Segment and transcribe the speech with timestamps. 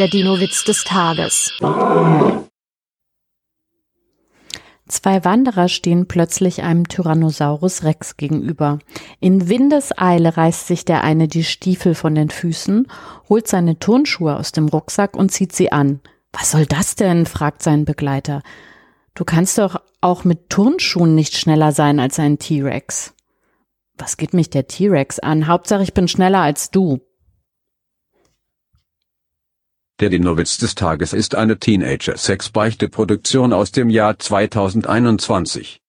[0.00, 1.52] Der Dino-Witz des Tages.
[4.88, 8.80] Zwei Wanderer stehen plötzlich einem Tyrannosaurus Rex gegenüber.
[9.20, 12.88] In Windeseile reißt sich der eine die Stiefel von den Füßen,
[13.28, 16.00] holt seine Turnschuhe aus dem Rucksack und zieht sie an.
[16.32, 17.24] Was soll das denn?
[17.24, 18.42] fragt sein Begleiter.
[19.14, 23.14] Du kannst doch auch mit Turnschuhen nicht schneller sein als ein T-Rex.
[23.96, 25.46] Was geht mich der T-Rex an?
[25.46, 27.00] Hauptsache ich bin schneller als du.
[30.04, 35.80] Der Dinowitz des Tages ist eine Teenager-Sex-Beichte-Produktion aus dem Jahr 2021.